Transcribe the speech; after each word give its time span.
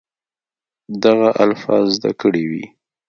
دغه 1.03 1.29
الفاظ 1.45 1.85
زده 1.97 2.11
کړي 2.21 2.43
وي 2.49 2.65